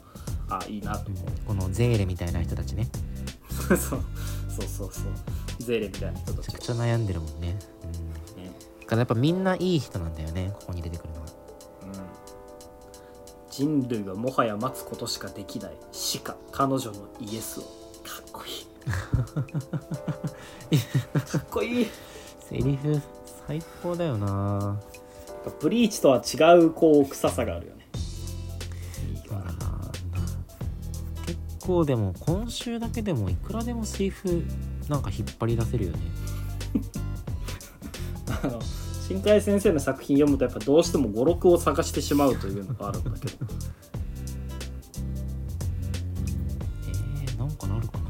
[0.51, 1.15] あいいなとう。
[1.15, 2.89] ん思う、このゼーレみたいな人たちね。
[3.49, 4.01] そうそう
[4.59, 4.91] そうそう。
[5.59, 6.47] ゼーレみたいな人たち。
[6.49, 7.59] めちゃくちゃ悩んでるもんね。
[8.37, 8.43] うん。
[8.43, 8.51] ね。
[8.81, 11.28] だからやっぱみんないい人なんだよねここに出てくるのは
[13.59, 17.65] 人類はもはや待つことしかできないしか彼女のイエスを。
[17.65, 17.69] か
[18.21, 18.51] っこい
[20.77, 20.79] い。
[21.19, 21.87] かっこいい
[22.39, 23.03] セリフ
[23.49, 24.81] 最高だよな。
[25.61, 27.89] ブリーチとは違うこう臭さがあるよね。
[31.27, 34.45] 結構でも今週だけでもいくらでもセリフ
[34.89, 35.99] なんか引っ張り出せるよね。
[38.45, 38.61] あ の
[39.09, 43.47] 新海先生の作品読むとやっぱどうしても語録を探してしまうというのがあるんだけど。
[46.87, 48.05] えー、なんかなるかな。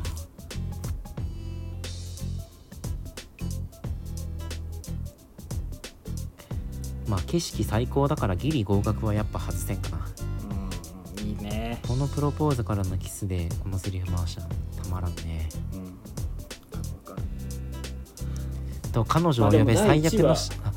[7.07, 9.99] まあ景色最高だからギリ合格はやっぱ外せんかな。
[11.21, 14.49] うんいいねこのプロポーズからのキスでこのセリフ回したら
[14.83, 15.99] たまらんねうん
[18.93, 20.68] と彼女を呼べ最悪のしあ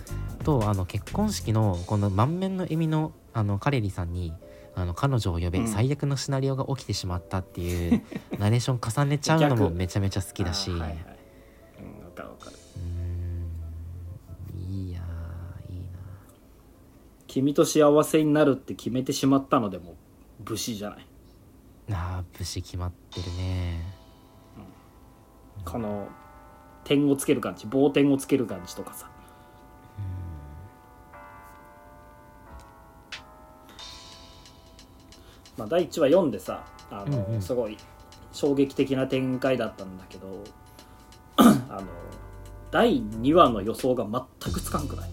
[0.43, 4.33] とあの結婚式のこの満面の笑みのあのカレリさんに
[4.75, 8.01] あの彼女を呼べ、うん最悪のシナリオが起きてしまったっていう
[8.39, 9.75] ナレーション重ねちゃうのも逆。
[9.75, 10.97] めちゃめちゃ好きだし、あーはいはい。
[11.81, 12.29] うんわかる。
[12.29, 14.71] わかるうーん。
[14.85, 15.81] いいやーいい
[17.27, 19.95] 君と幸せになるって決めてしまったのでも
[20.39, 21.07] 武士じゃない。
[21.87, 23.95] なあー武士決まってるね。
[25.65, 26.07] この
[26.83, 29.11] 点をつける感じ棒点をつける感じとかさ
[35.57, 37.41] まあ、第1話読んでさあの、うんうん。
[37.41, 37.77] すごい
[38.31, 40.43] 衝撃的な展開だったんだけど
[41.37, 41.87] あの
[42.71, 45.09] 第2話の予想が全くつかんくない。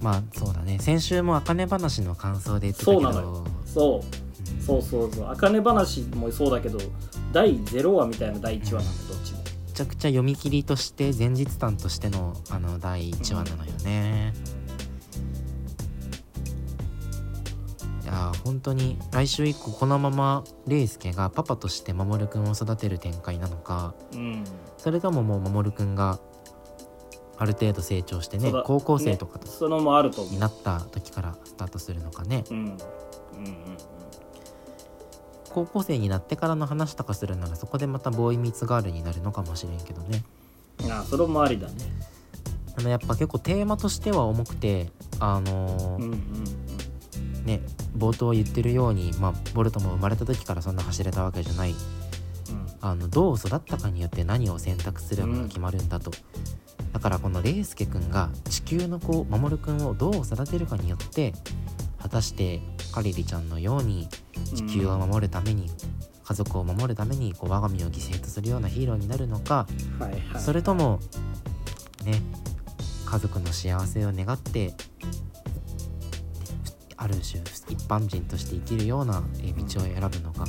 [0.00, 0.78] まあそうだね。
[0.78, 3.02] 先週も茜話の感想で言ってたけど。
[3.02, 3.44] そうなのよ。
[3.66, 4.62] そう。
[4.62, 5.28] そうそうそう。
[5.30, 6.78] 茜話もそうだけど
[7.32, 9.08] 第0話みたいな第1話なん。
[9.08, 9.38] でどっちも。
[9.66, 24.44] めちゃくちゃ読み切りとして前日談としてのあの第1話なのよね、いやー本当に来週以降このままレイスケがパパとして守くんを育てる展開なのかうん。
[24.76, 26.18] それとももう守くんが
[27.36, 30.34] ある程度成長してね高校生とかと、ねそのもあると思う。
[30.34, 32.44] になった時からスタートするのかね。
[32.50, 32.76] うんうんうん
[35.50, 40.22] 高校生になってからの話とかするならそこでまたボーイミーツガールになるのかもしれんけどね。
[40.84, 41.74] うんあそれもありだね。
[42.78, 46.18] あのやっぱ結構テーマとしては重くてあのーうんうん
[47.48, 47.62] ね
[47.96, 51.70] 冒頭言ってるように、まあ、ボルトも生まれた時からそんな走れたわけじゃない。
[51.70, 51.76] うん。
[52.80, 56.12] あのどう育ったかによって何を選択するのが決まるんだと、
[56.92, 61.32] だからこのレイスケ君が地球の子守君をどう育てるかによって
[61.98, 62.60] 果たして
[62.92, 64.08] カリリちゃんのように
[64.54, 65.68] 地球を守るために、
[66.24, 69.66] 家族を守るためにこう我が身を犠牲とするようなヒーローになるのか、
[69.98, 70.40] はいはい。
[70.40, 71.00] それとも
[72.04, 72.22] ね
[73.06, 74.74] 家族の幸せを願って
[76.98, 80.44] ある種一般人として生きるようなえー道を選ぶのか、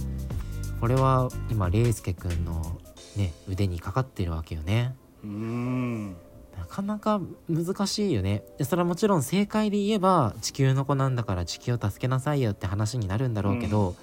[0.81, 2.77] これは今レイスケ君の、
[3.15, 4.95] ね、腕にかかってるわけよね。
[5.23, 6.17] うーん。
[6.57, 8.43] なかなか難しいよね。
[8.57, 13.95] でそれはもちろん正解で言えば地球の子なんだから地球を助けなさいよって話になるんだろうけど、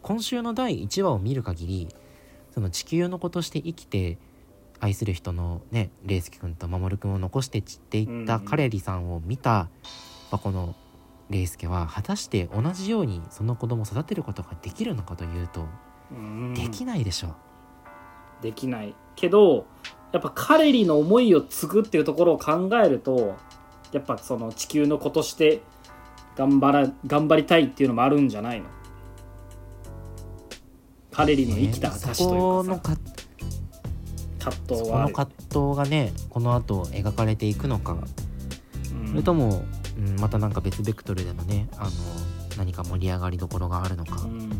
[0.00, 1.88] 今週の第1話を見る限り
[2.54, 4.16] その地球の子として生きて
[4.80, 9.68] 愛する人のねレイスケ君と守君を残して散っていったうんカレリさんを見た、ま
[10.32, 10.76] あこの
[11.30, 15.66] レイスケは果たして同じようにその子供を育てることができるのかというと、
[16.10, 16.54] うん。
[16.54, 17.34] できないでしょ
[18.40, 18.94] できない。
[19.16, 19.66] けど
[20.12, 23.36] やっぱカレリの思いを継ぐっていうところを考えると
[23.92, 25.60] やっぱその地球の子として
[26.36, 28.66] 頑張ら頑張りたいっていうのもあるんじゃないの？
[31.12, 32.96] カレリの生きた証そというかさ。
[32.96, 32.98] か
[34.38, 37.98] 葛藤そこの葛藤がねこの後描かれていくのか。
[38.92, 39.08] うん。
[39.08, 39.62] それとも、
[39.98, 41.90] うん、またなんか別ベクトルでのねあの
[42.56, 44.50] 何か盛り上がりどころがあるのか、うん。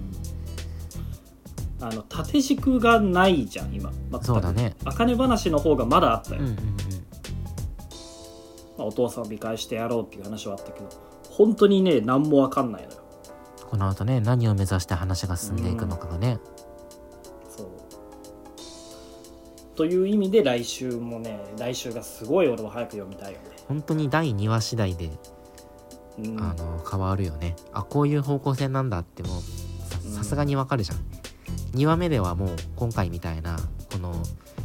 [1.81, 3.93] あの縦軸がないじゃん今。
[4.11, 4.75] 全くそうだね。
[4.85, 6.57] 茜話の方がまだあったよ、うんうんうん。
[8.77, 10.89] まあ、お父さんを見返してやろうっていう話はあったけど
[11.31, 12.99] 本当にね何も分かんないのよ。
[13.69, 16.39] この後ね何を目指して話が進んでいくのかがね、
[17.49, 17.69] そう。
[19.77, 25.11] という意味で来週もね来週がすごい俺は早く読みたいよね、本当に第2話次第で、
[26.19, 27.55] うん、あの変わるよね。
[27.73, 29.43] あこういう方向性なんだってもううん。
[30.13, 30.99] ささすがにわかるじゃん、
[31.79, 33.59] 2話目ではもう今回みたいな
[33.93, 34.15] この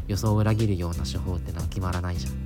[0.08, 2.34] 予想を裏切るような手法ってのは決まらないじゃん。
[2.34, 2.40] うん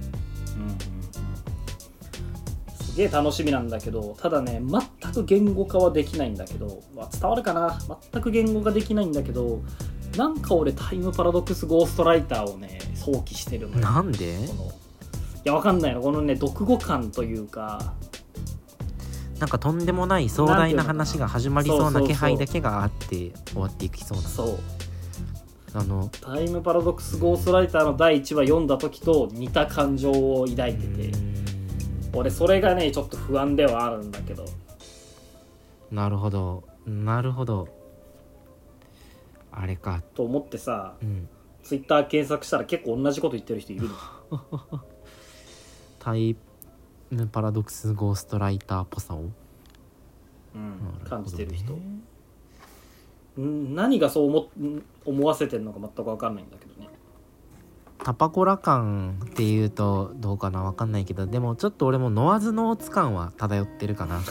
[2.86, 7.80] すげえ楽しみなんだけどただね全く言語化はできないんだけど、まあ、伝わるかな。
[8.12, 9.62] 全く言語化できないんだけど
[10.18, 13.82] なんか俺タイムパラドックスゴーストライターをね想起してるのよ。
[13.82, 14.48] なんで？
[14.48, 14.74] このい
[15.48, 17.94] やわかんないのこのね読語感というか。
[19.40, 24.24] なんかとんでもない壮大な話が始まりそうな気配だけがあって終わっていきそうな。
[24.24, 24.60] そう。
[25.74, 31.12] あのタイムパラドックスゴーストライターの第1話読んだ時と似た感情を抱いてて
[32.14, 34.46] 俺それがねちょっと不安ではあるんだけど。
[35.92, 36.64] なるほど。
[36.86, 37.68] なるほど。
[39.52, 40.02] あれか。
[40.16, 41.30] と思ってさうん。
[41.64, 43.96] ツイッター検索したら結構同じこと言ってる人いるの
[46.08, 46.38] タイ
[47.10, 49.24] ムパラドックスゴーストライターっぽさを。
[50.56, 51.78] うん、感じてる人、
[53.38, 54.48] うん何がそう思
[55.06, 56.88] 思わせてるのか全く分かんないんだけどね。
[58.02, 64.22] タパコラ感っていうとどうかなわかんないけどでもちょっと俺もノワズノーツ感は漂ってるかな。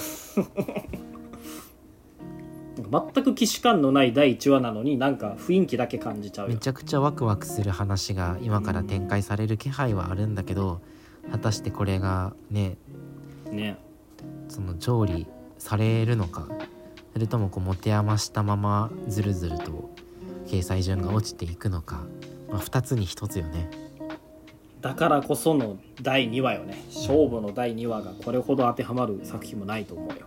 [2.77, 6.55] 全く既視感のない第1話なのになんか雰囲気だけ感じちゃうよ。
[6.55, 10.81] めちゃくちゃワクワクする話が今から展開される気配はあるんだけど
[11.31, 12.77] 果たしてこれがね
[13.51, 13.79] ね。
[14.49, 15.27] その調理
[15.59, 16.47] されるのか。
[17.13, 19.91] それともこう持て余したままずるずると
[20.47, 22.05] 掲載順が落ちていくのか、
[22.51, 23.71] まあ、2つに1つよね。
[24.83, 26.85] だからこその第2話よね。
[26.95, 30.27] 勝負の第2話がこれほど当てはまる作品もないと思うよ。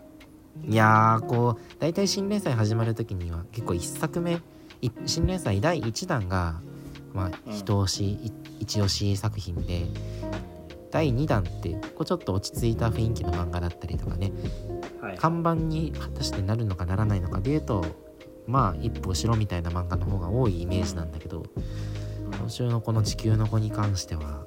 [0.68, 4.42] いやーこう大体新連載始まる時には結構1作目
[4.82, 6.60] い新連載第1弾が
[7.14, 9.86] まあ押し、い一押し作品で
[10.92, 14.32] 第2弾ってこうちょっと落ち着いた雰囲気の漫画だったりとかね。
[15.02, 15.18] はい。
[15.18, 17.86] 看板に果たしてなるのかならないのかでいうと
[18.48, 21.44] まあ一歩後ろみたいな漫画の方が多いイメージなんだけど
[22.40, 24.46] 今週のこの「地球の子」に関しては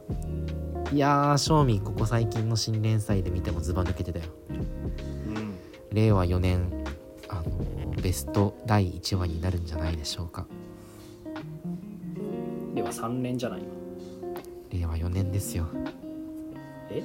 [0.93, 4.25] いやー正味ここ最近の新連載で見てもズバ抜けてたよ。
[4.49, 4.53] う
[5.39, 5.55] ん。
[5.93, 6.85] 令和4年
[7.29, 10.47] あのベスト第1話になるんじゃないでしょうか。
[12.75, 13.63] では3年じゃない
[14.73, 15.67] 今令和4年ですよ
[16.97, 17.03] え？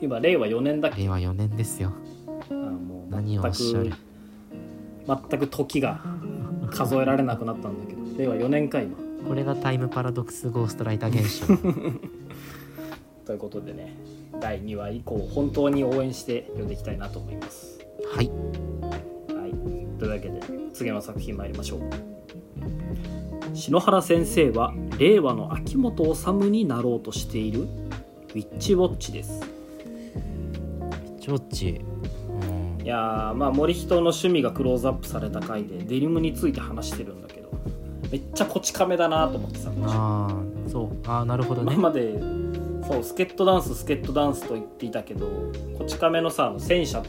[0.00, 1.02] 今令和4年だっけ？
[1.02, 1.92] 令和4年ですよ。
[2.50, 3.92] あもう何をおっしゃる？
[5.06, 6.00] 全く時が
[6.70, 8.96] 数えられなくなったんだけど令和4年か今。
[9.26, 11.56] これがタイムパラドックスゴーストライター現象。
[13.26, 13.94] ということでね
[14.40, 17.78] 第2話以降本当に応援して読んでいきたいなと思います。
[18.14, 18.28] はい。
[18.28, 19.98] はい。
[19.98, 20.40] というわけで
[20.72, 21.80] 次の作品参りましょう。
[23.54, 27.66] 篠原先生は令和の秋元治になろうとしている
[28.28, 29.42] ウィッチウォッチです。
[31.20, 31.80] ちょっち
[32.28, 32.84] うん。
[32.84, 37.50] いやーまあ森人の趣味がクローズアップされた回でデニムについて話してるんだけど
[38.10, 41.08] めっちゃこち亀だなと思ってさああそう。
[41.08, 41.74] ああなるほどね。
[41.74, 42.18] 今まで
[42.86, 45.26] そうスケットダンススケットダンスと言っていたけど
[45.76, 47.04] こち亀のさあの戦車の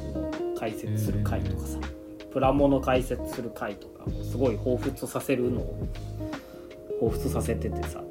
[0.58, 1.80] 解説する回とかさ、
[2.34, 5.88] プラモの解説する回とかすごい彷彿とさせるのを
[7.02, 8.04] 彷彿とさせててさ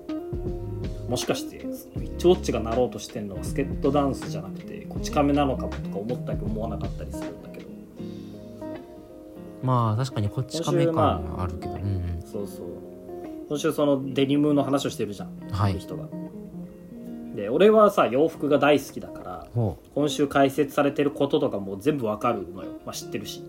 [1.08, 1.72] もしかしてウィ
[2.04, 7.68] ッチウォッチがなろうとしてんのはスケットダンスじゃなくてこち亀なのかもとか思ったり思わなかったりするんだけど。
[9.62, 11.84] まあ確かにこっち亀感はあるけど、うんう
[12.18, 12.22] ん。
[12.24, 12.66] そうそう。
[13.48, 15.78] 今週そのデニムの話をしてるじゃん、はい。
[15.78, 16.06] 人が。
[17.34, 23.44] で俺はさ洋服が大好きだからほ今週解説されてることとかも全部わかるのよ、まあ、知ってるし。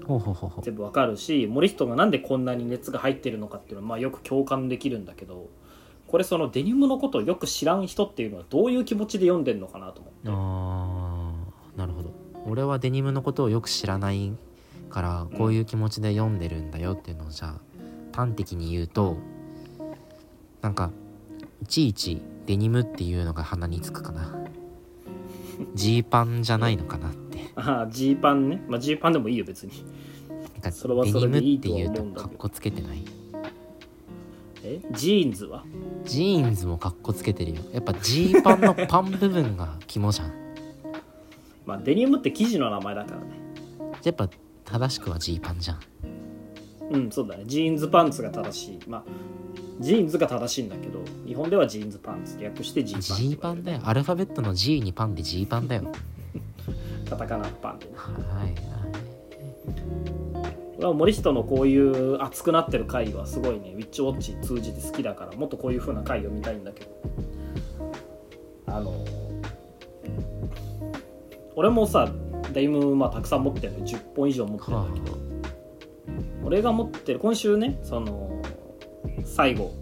[0.61, 5.49] 全部わかるし森人がなんでこんなに熱が入ってるのかっていうのはまあよく共感できるんだけど
[6.09, 10.19] これそのデニムのことをよく知らん人っていうのはどういう気持ちで読んでんのかなと思って。
[10.25, 12.11] あーなるほど。
[12.47, 14.33] 俺はデニムのことをよく知らない
[14.89, 19.17] からこういう気持ちで読んでるんだよっていうのをじゃあ端的に言うと
[20.61, 20.91] なんか
[21.61, 24.35] いちいちデニムっていうのが鼻につくかな。
[25.75, 27.51] ジーパンじゃないのかなって。
[27.55, 28.65] ああジーパンね。
[28.67, 29.73] まあジーパンでもいいよ別に。
[30.27, 33.18] なんかそれはデニムっていうとかっこつけてない？
[34.63, 35.63] えジーンズは？
[36.05, 37.61] ジーンズもかっこつけてるよ。
[37.71, 40.33] やっぱジーパンのパン部分が肝じゃん。
[41.65, 43.25] まあデニムって生地の名前だからね。
[44.03, 44.29] やっぱ
[44.65, 45.79] 正しくはジーパンじゃん。
[46.91, 47.43] うんそうだね。
[47.45, 48.79] ジーンズパンツが正しい。
[48.87, 49.03] まあ
[49.79, 53.79] ジーンズが正しいんだけど日本ではジーンズパンツ略してジーパンジーパンだよ。
[53.83, 55.83] アルファベットの G にパンでジーパンだよ。
[57.09, 57.91] カタカナパンでね。
[57.95, 58.55] はい
[60.79, 66.89] 俺は森人のこういう熱くなってる回はすごいねウィッチウォッチ通じて好きだからもっとこういう風な回読みたいんだけど。
[68.67, 68.93] あの
[71.55, 72.09] 俺もさ
[72.53, 73.73] デニムまあたくさん持ってる。
[73.73, 75.17] の10本以上持ってるんだけど、
[76.45, 78.41] 俺が持ってる今週ねその
[79.25, 79.73] 最後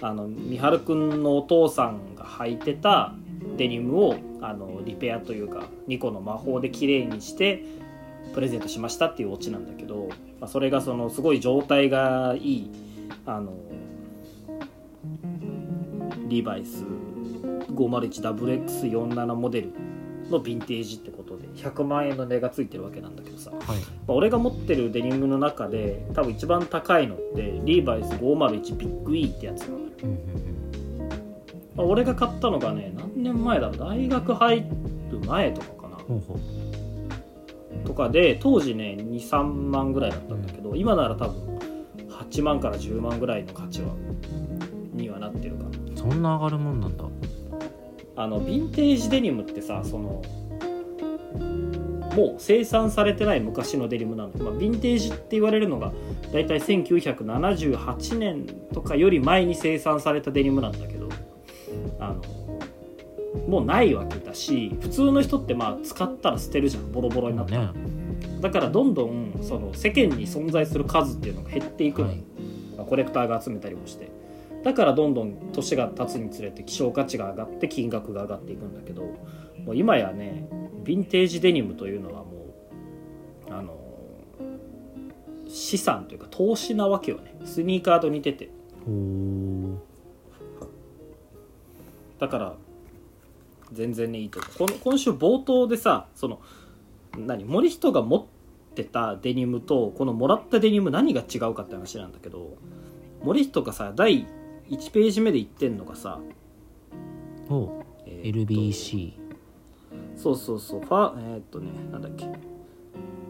[0.00, 3.14] あの美晴くんのお父さんが履いてた
[3.56, 7.64] デニムをあのリペアというか2個の魔法で綺麗にして
[8.32, 10.08] プレゼントしましたっていうオチなんだけど、
[10.40, 12.70] まあ、それがそのすごい状態がいい
[13.24, 13.52] あの
[16.28, 16.84] リーバイス
[17.72, 19.72] 501WX47 モデル
[20.30, 23.82] のヴィンテージってことで100万円の値がついてるわけなんだけどさ、まはい。
[23.82, 29.86] あ、俺が持ってるデニムの中で多分一番高いのってリーバイス501ビッグ E ってやつなのよ、
[31.76, 33.76] まあ、俺が買ったのがね何年前だろう。
[33.78, 34.60] 大学入
[35.10, 35.96] る前とかかな。
[36.08, 36.55] うんほうほう
[37.86, 41.58] とかで当時ね23万ぐらいだったんだけど、今なら多分
[42.08, 43.94] 8万から10万ぐらいの価値は
[44.92, 45.70] にはなってるかな。
[45.96, 47.04] そんな上がるもんなんだ。
[48.16, 50.22] あのヴィンテージデニムってさその
[52.16, 54.32] もう生産されてない昔のデニムなの。
[54.32, 55.92] で、まあ、ヴィンテージって言われるのが
[56.32, 61.08] 大体1978年とかより前に生産されたデニムなんだけど
[62.00, 62.22] あの
[63.48, 66.92] もうないわけだし普通の人ってまあ使ったら捨てるじゃん。
[66.92, 67.80] ボロボロになったら、ね。
[68.40, 72.22] だからどんどんその世間に存在する数っていうのが減っていくのよ、はい。
[72.76, 74.10] まあコレクターが集めたりもして。
[74.64, 79.02] だからどんどん年が経つにつれて希少価値が上がって金額が上がっていくんだけど
[79.64, 80.48] もう今やね
[80.82, 82.54] ヴィンテージデニムというのはも
[83.48, 83.76] うあの
[85.46, 87.36] 資産というか投資なわけよね。
[87.44, 88.50] スニーカーと似てて。
[92.18, 92.54] だから
[93.76, 94.58] 全然ねいいと思う。
[94.58, 96.40] この今週冒頭でさその
[97.16, 98.24] 何森人が持っ
[98.74, 102.56] てたデニムとこのもらったデニム何が違うかって話なんだけど
[103.22, 104.26] 森人がさ第
[104.70, 106.18] 1ページ目で言ってんのがさ、
[107.48, 109.12] ほえうー LBC
[110.16, 112.26] そうそうそうファえーっとねなんだっけ。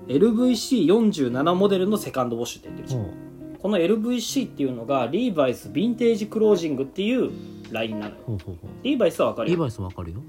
[0.09, 3.03] LVC47 モデルのセカンドウォッシュって言ってるじゃん。
[3.03, 3.11] ほ
[3.59, 7.31] この LVC っていうのがリーバイスヴィンテージクロージングっていう
[7.71, 8.21] ラインなのよ。
[8.29, 8.71] うほうほうほう。
[8.83, 9.57] リーバイスは分かるよ。
[9.57, 10.23] リーバイスわかるよ。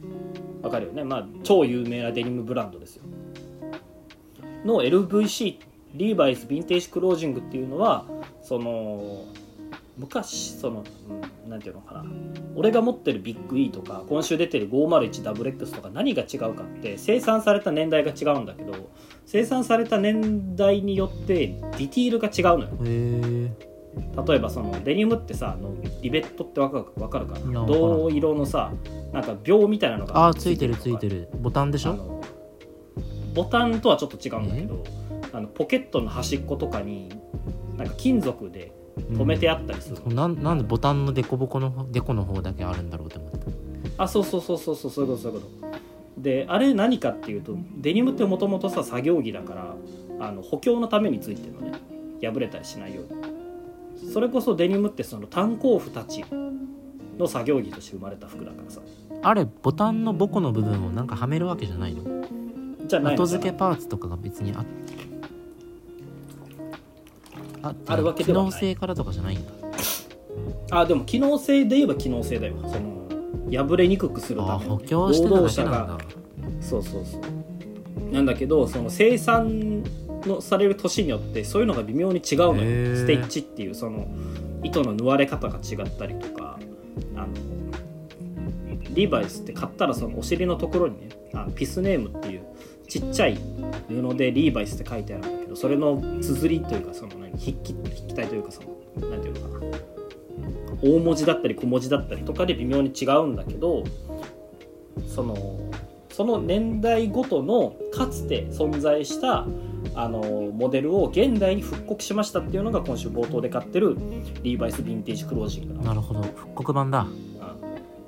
[0.62, 1.04] わかるよね。
[1.04, 3.04] まあ超有名なデニムブランドですよ。
[4.66, 5.58] の LVC
[5.94, 8.06] リーバイスヴィンテージクロージングっていうのは
[8.42, 9.24] その
[9.98, 10.84] 昔その、
[11.46, 12.06] うん、なんていうのかな。
[12.56, 18.90] 俺が持ってるビッグ E とか今週出てる 501WX とか何が違うかって生産された年代が違うんだけど
[19.26, 22.72] 生産された年代によってディティールが違うのよ。
[22.84, 23.77] へえ
[24.28, 27.66] 例えばそのデニムってさあのリベットってわかるわかるかな？
[27.66, 28.72] 銅色のさ
[29.14, 31.22] なんか秒みたいなのがあーついてるついてる。
[31.22, 32.22] るボタンでしょ？
[33.34, 34.84] ボタンとはちょっと違うんだけど
[35.34, 37.10] あのポケットの端っことかに
[37.76, 40.16] なんか金属で止めてあったりする、うん。
[40.16, 44.04] なんなんでボタンのデコボコのデコの方だけあるんだろうって思った。
[44.04, 45.68] あそうそうそうそうそうそういうことそういうこと。
[46.18, 49.76] であれ何かっていうとデニムってもともとさ作業着だから
[50.20, 51.80] あの補強のためについてるのね。
[52.20, 53.37] 破れたりしないように
[54.18, 56.26] それこそデニムってその炭鉱夫たち
[57.20, 58.82] の作業着として生まれた服だからさ。
[59.22, 62.02] あれボタンのボコの部分をなんかはめるわけじゃないの？
[62.88, 64.94] じゃない後付けパーツとかが別にあって。
[67.62, 68.52] ああるわけ機ではない。
[68.52, 69.52] 能性からとかじゃないんだ。
[70.72, 75.98] あでも機能性で言えば機能性だよその破れにくくするためあ補強してただけなんだ。
[76.60, 77.22] そうそうそう。
[78.12, 79.84] なんだけどその生産
[80.26, 82.96] のされる年によってそういうのが微妙に違うのよ。
[82.96, 84.08] ステッチっていうその
[84.64, 86.60] 糸の縫われ方が違ったりとか
[87.16, 87.34] あの
[88.94, 92.44] リーバイスって買ったらそのお尻のところにねあのピスネームっていう
[92.88, 93.38] ちっちゃい
[93.90, 99.78] 布でリーバイスって書いてあるんだけどそれの綴りというかその何筆記筆記体というかそのなんていうのかな。
[100.82, 103.84] 大文字だったり小文字だったりとかで微妙に違うんだけど
[105.08, 105.36] その
[106.12, 109.46] その年代ごとのかつて存在した
[109.96, 113.98] あのモデルを現代に復刻しましたっていうのが今週冒頭で買ってる
[114.44, 116.22] リーバイスヴィンテージクロージングなるほど。
[116.22, 117.02] 復刻版だ。
[117.02, 117.10] うん。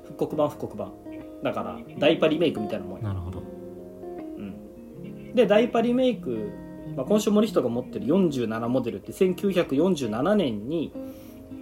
[0.04, 0.92] 復刻版復刻版。
[1.42, 3.08] だからダイパリメイクみたいなもんや。
[3.08, 3.40] なるほど。
[3.40, 3.42] う
[4.42, 6.50] ん、でダイパリメイク、
[6.96, 10.92] まあ、今週森人が持ってる47モデルって1947年に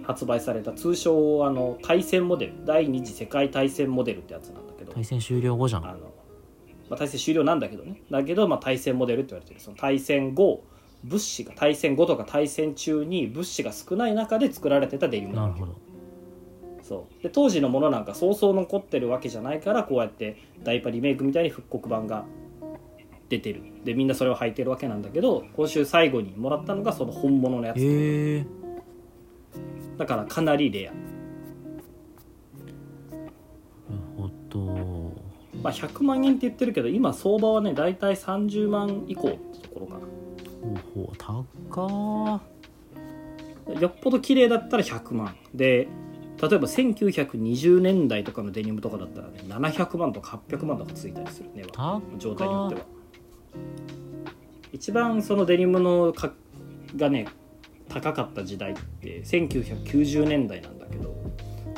[0.03, 2.53] 発売された通称あの対戦モデル。
[2.65, 4.93] 第二次世界大戦モデルってやつなんだけど。
[4.93, 5.85] 対戦終了後じゃん。
[5.85, 6.11] あの、
[6.89, 8.01] まあ、対戦終了なんだけどね。
[8.09, 9.59] だけど、まあ、対戦モデルって言われてる。
[9.59, 10.63] その対戦後
[11.03, 15.75] 物資が対戦後とか対戦中に物資が少ない中で作られてたデニムなるほど。
[16.83, 17.23] そう。
[17.23, 22.25] で当時のものなんかそうそう残ってるわけじゃないからこうやってダイパリメイクみたいに復刻版が
[23.29, 23.61] 出てる。
[23.85, 28.45] でみんなそれを履いてるわけなんだけど今週最後にもらったのがその本物のやつ。
[29.97, 30.93] だからかなりレア、
[35.63, 41.17] まあ、100万円って言ってるけど今相場はね大体30万以降ってところかほうほう
[41.69, 42.41] 高
[43.79, 45.35] よっぽど綺麗だったら100万。
[45.53, 45.87] で
[46.41, 52.81] 例えば1920年代とかのデニムとかだったらね700万とか800万とかついたりするね高状態によっては。
[54.71, 56.33] 一番そのデニムのか
[56.95, 57.27] がね
[57.89, 61.13] 高かった時代って1990年代なんだけど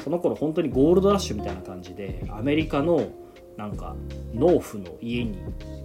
[0.04, 3.08] その頃本当にゴールドラッシュみたいな感じでアメリカの
[3.62, 3.96] なんか
[4.34, 5.38] 農夫の家に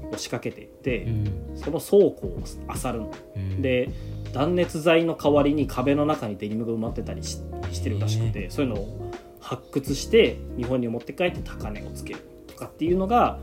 [0.09, 1.57] 押しかけていって、うん。
[1.57, 3.15] その倉庫を漁るの。
[3.37, 3.61] うん。
[3.61, 3.91] で
[4.33, 7.39] 断熱材の代わりに壁の中にデニムが埋まってたりし
[7.73, 13.39] してるらしくてそういうのを発掘して日本に持って帰って高値をつけるとかっていうのが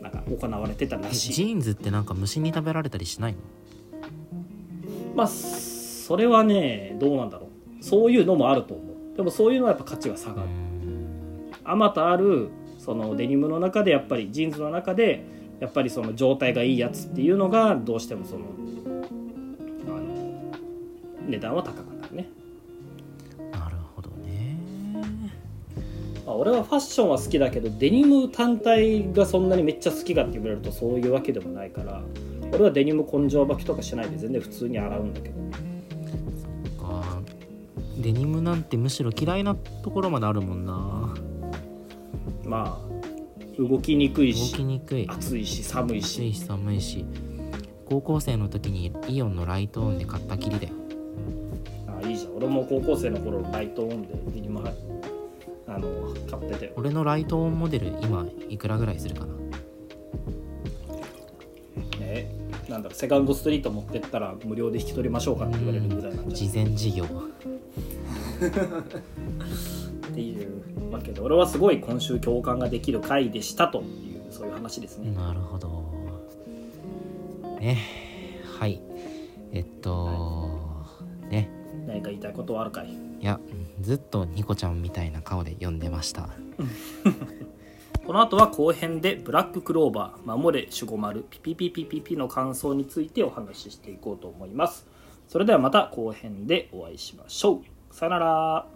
[0.00, 1.32] なんか行われてたらえしい。
[1.32, 3.38] ジーンズってなんか虫に食べられたりしないの？
[5.14, 7.48] まあそれはねどうなんだろ
[7.80, 7.84] う。
[7.84, 8.82] そういうのもあると思
[9.14, 9.16] う。
[9.16, 10.48] でもそういうのはやっぱ価値が下がる。
[10.48, 11.50] うん。
[11.64, 12.48] あまたある
[12.86, 15.24] そのデニムの中でやっぱりジーンズの中で
[15.58, 18.44] やっぱりその状態がいいやつっていうのがどうしてもその
[19.88, 20.04] あの
[21.26, 22.28] 値段は高くなるね。
[23.50, 24.56] なるほどね。
[26.24, 32.02] まあ俺はファッションは好きだけどデニム単体がそんなにめっちゃ好きかって言われるとそういうわけでもないから
[32.52, 35.34] 俺はデニム根性履きとかしないで全然普通に洗うんだけど。
[36.80, 37.20] か。
[37.98, 41.25] デニムなんてむしろ嫌いなところまであるもんな
[42.46, 45.06] まあ動きにくい動しきにくい。
[45.08, 46.16] 暑いし寒いし。
[46.16, 47.04] 暑いし寒いし。
[47.86, 50.74] 高校生の時にイオンのライトオンで買ったきりだよ。
[52.02, 52.36] あいいじゃん。
[52.36, 54.72] 俺も高校生の頃ライトオンでデニムは
[55.66, 59.34] あの買ってて俺のライトオンモデル今いくらぐらいするかな？
[62.00, 62.28] え
[62.68, 67.04] なんだろうセカンドストリート持ってったら無料で引き取りましょうかって言われるぐらいなんじゃ事前事業。
[67.04, 67.10] な
[68.46, 70.55] いっていう
[70.96, 73.82] わけで俺はすごい今週共感ができる回でしたとい
[74.16, 75.84] うそういう話ですね、なるほど。
[77.60, 77.78] ね。
[78.58, 78.80] はい。
[79.52, 80.84] えっと
[81.30, 81.50] ね。
[81.86, 82.88] 何か言いたいことはあるかい？
[82.88, 83.40] いや
[83.80, 86.28] ずっとニコちゃんみたいな顔で読んでました。
[88.06, 94.86] この後は後編でブラッククローバー守れ守護丸ピピピピピピの感想についてお話ししていこうと思います。
[95.28, 97.94] それではまた後編でお会いしましょう。
[97.94, 98.66] さよなら。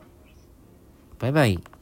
[1.18, 1.80] バイバイ